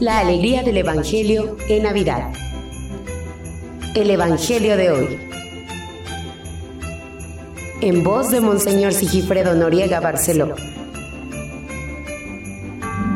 [0.00, 2.32] La alegría del Evangelio en Navidad.
[3.94, 5.18] El Evangelio de hoy.
[7.80, 10.54] En voz de Monseñor Sigifredo Noriega Barceló.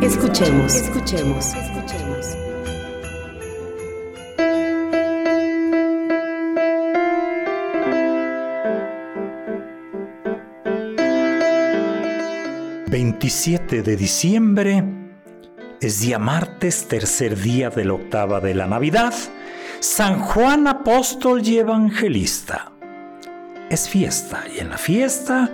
[0.00, 2.36] Escuchemos, escuchemos, escuchemos.
[12.90, 15.07] ...27 de diciembre...
[15.80, 19.14] ...es día martes, tercer día de la octava de la Navidad...
[19.80, 22.72] ...San Juan Apóstol y Evangelista...
[23.70, 25.50] ...es fiesta y en la fiesta...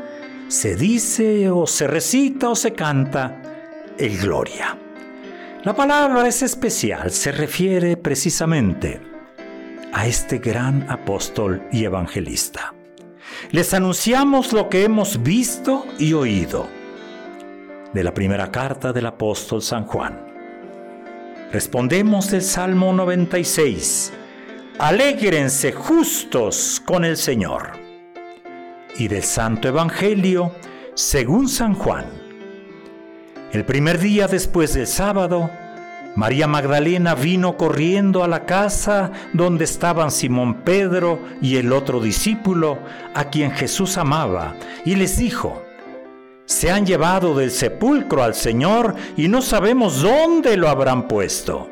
[0.49, 3.43] ...se dice o se recita o se canta
[3.99, 4.79] el gloria.
[5.63, 9.01] La palabra es especial, se refiere precisamente
[9.93, 12.75] a este gran apóstol y evangelista.
[13.51, 16.69] Les anunciamos lo que hemos visto y oído
[17.95, 20.21] de la primera carta del apóstol San Juan.
[21.51, 24.13] Respondemos del Salmo 96.
[24.79, 27.73] Alégrense justos con el Señor.
[28.99, 30.53] Y del Santo Evangelio
[30.95, 32.25] según San Juan
[33.55, 35.49] el primer día después del sábado,
[36.17, 42.81] María Magdalena vino corriendo a la casa donde estaban Simón Pedro y el otro discípulo,
[43.15, 45.63] a quien Jesús amaba, y les dijo,
[46.47, 51.71] Se han llevado del sepulcro al Señor y no sabemos dónde lo habrán puesto.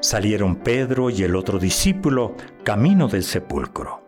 [0.00, 4.02] Salieron Pedro y el otro discípulo camino del sepulcro.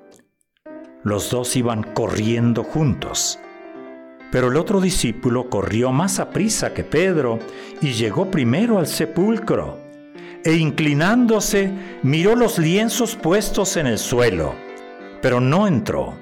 [1.02, 3.38] Los dos iban corriendo juntos.
[4.30, 7.38] Pero el otro discípulo corrió más a prisa que Pedro
[7.80, 9.78] y llegó primero al sepulcro,
[10.44, 11.70] e inclinándose
[12.02, 14.54] miró los lienzos puestos en el suelo,
[15.20, 16.21] pero no entró.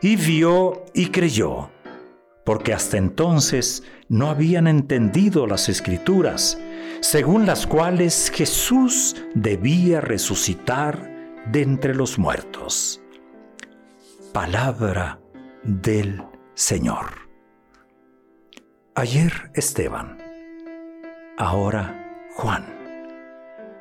[0.00, 1.70] y vio y creyó,
[2.44, 6.58] porque hasta entonces no habían entendido las escrituras,
[7.00, 11.10] según las cuales Jesús debía resucitar
[11.50, 13.00] de entre los muertos.
[14.32, 15.20] Palabra
[15.62, 16.22] del
[16.54, 17.26] Señor.
[18.94, 20.18] Ayer Esteban,
[21.36, 22.76] ahora Juan.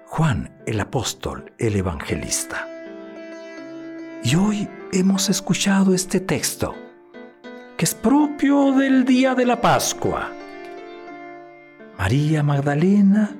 [0.07, 2.67] Juan el apóstol, el evangelista.
[4.23, 6.73] Y hoy hemos escuchado este texto,
[7.77, 10.31] que es propio del día de la Pascua.
[11.97, 13.35] María Magdalena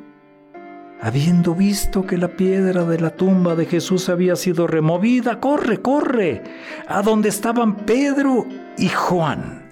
[1.02, 6.44] habiendo visto que la piedra de la tumba de Jesús había sido removida, corre, corre,
[6.88, 8.46] a donde estaban Pedro
[8.78, 9.70] y Juan.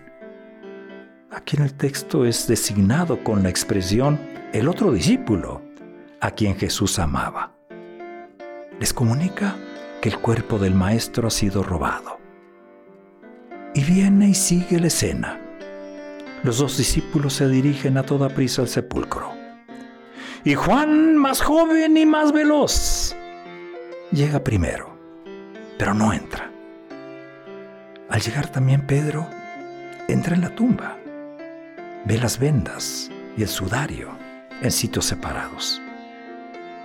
[1.32, 4.20] Aquí en el texto es designado con la expresión
[4.54, 5.62] el otro discípulo,
[6.22, 7.56] a quien Jesús amaba.
[8.80, 9.56] Les comunica
[10.04, 12.20] que el cuerpo del maestro ha sido robado.
[13.74, 15.40] Y viene y sigue la escena.
[16.44, 19.32] Los dos discípulos se dirigen a toda prisa al sepulcro.
[20.44, 23.16] Y Juan, más joven y más veloz,
[24.12, 24.94] llega primero,
[25.80, 26.52] pero no entra.
[28.10, 29.26] Al llegar también Pedro,
[30.10, 30.98] entra en la tumba,
[32.04, 34.10] ve las vendas y el sudario
[34.62, 35.82] en sitios separados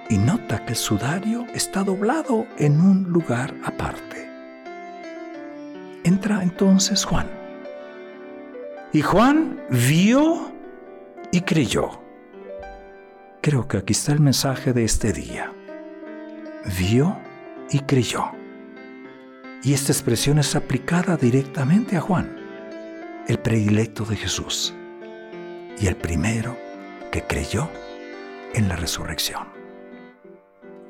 [0.08, 4.28] y nota que el sudario está doblado en un lugar aparte.
[6.04, 7.28] Entra entonces Juan.
[8.92, 10.52] Y Juan vio
[11.30, 12.02] y creyó.
[13.42, 15.52] Creo que aquí está el mensaje de este día.
[16.78, 17.18] Vio
[17.70, 18.30] y creyó.
[19.62, 22.34] Y esta expresión es aplicada directamente a Juan,
[23.26, 24.74] el predilecto de Jesús,
[25.78, 26.56] y el primero
[27.10, 27.68] que creyó
[28.54, 29.57] en la resurrección.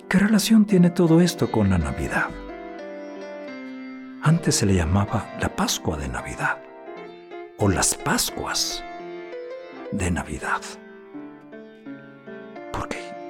[0.08, 2.30] ¿Qué relación tiene todo esto con la Navidad?
[4.22, 6.58] Antes se le llamaba la Pascua de Navidad
[7.58, 8.82] o las Pascuas
[9.92, 10.60] de Navidad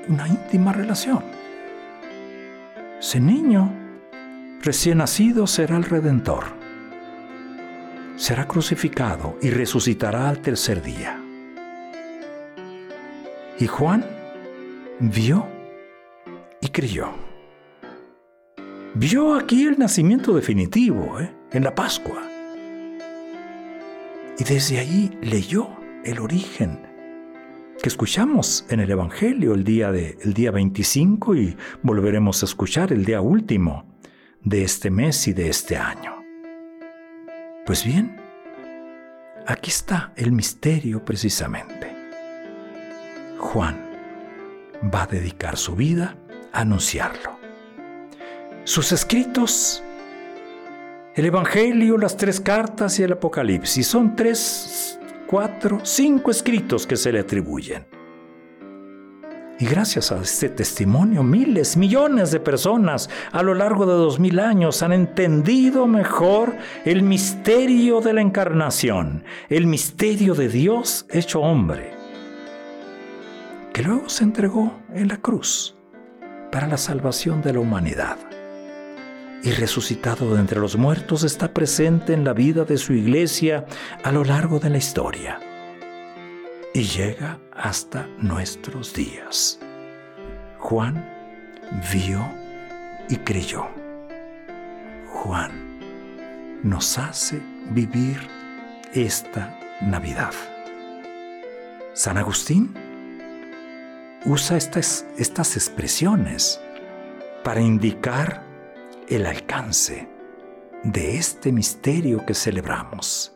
[0.08, 1.22] una íntima relación.
[2.98, 3.72] Ese niño
[4.62, 6.44] recién nacido será el Redentor.
[8.16, 11.20] Será crucificado y resucitará al tercer día.
[13.60, 14.04] Y Juan
[14.98, 15.46] vio
[16.60, 17.08] y creyó.
[18.94, 21.32] Vio aquí el nacimiento definitivo, ¿eh?
[21.52, 22.22] en la Pascua.
[24.38, 25.69] Y desde ahí leyó
[26.05, 26.88] el origen
[27.82, 32.93] que escuchamos en el Evangelio el día, de, el día 25 y volveremos a escuchar
[32.93, 33.87] el día último
[34.43, 36.25] de este mes y de este año.
[37.66, 38.16] Pues bien,
[39.46, 41.94] aquí está el misterio precisamente.
[43.38, 43.76] Juan
[44.93, 46.16] va a dedicar su vida
[46.52, 47.38] anunciarlo.
[48.64, 49.82] Sus escritos,
[51.14, 54.98] el Evangelio, las tres cartas y el Apocalipsis son tres
[55.28, 57.86] cuatro, cinco escritos que se le atribuyen.
[59.60, 64.38] Y gracias a este testimonio, miles, millones de personas a lo largo de dos mil
[64.38, 71.90] años han entendido mejor el misterio de la encarnación, el misterio de Dios hecho hombre,
[73.72, 75.77] que luego se entregó en la cruz
[76.50, 78.18] para la salvación de la humanidad
[79.42, 83.66] y resucitado de entre los muertos está presente en la vida de su iglesia
[84.02, 85.40] a lo largo de la historia
[86.74, 89.58] y llega hasta nuestros días.
[90.58, 91.08] Juan
[91.92, 92.28] vio
[93.08, 93.66] y creyó.
[95.08, 95.78] Juan
[96.62, 97.40] nos hace
[97.70, 98.18] vivir
[98.92, 100.32] esta Navidad.
[101.94, 102.74] San Agustín
[104.25, 106.61] usa estas, estas expresiones
[107.44, 108.43] para indicar
[109.09, 110.09] el alcance
[110.82, 113.32] de este misterio que celebramos.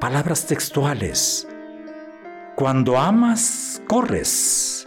[0.00, 1.48] Palabras textuales.
[2.56, 4.86] Cuando amas, corres.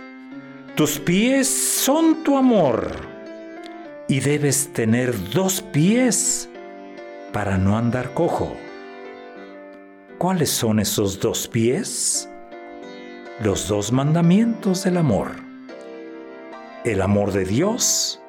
[0.76, 2.96] Tus pies son tu amor.
[4.08, 6.50] Y debes tener dos pies
[7.34, 8.56] para no andar cojo.
[10.18, 12.30] ¿Cuáles son esos dos pies?
[13.40, 15.28] Los dos mandamientos del amor.
[16.84, 18.20] El amor de Dios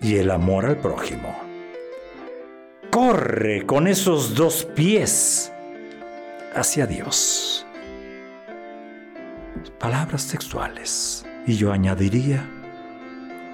[0.00, 1.32] y el amor al prójimo.
[2.90, 5.52] Corre con esos dos pies
[6.52, 7.64] hacia Dios.
[9.78, 11.24] Palabras textuales.
[11.46, 12.44] Y yo añadiría,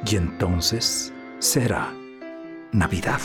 [0.06, 1.93] y entonces será
[2.73, 3.21] Navidad.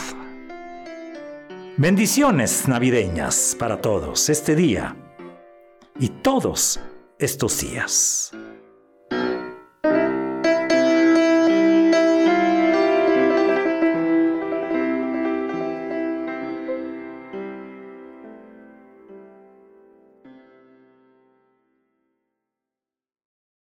[1.77, 4.95] Bendiciones navideñas para todos este día
[5.99, 6.81] y todos
[7.19, 8.31] estos días.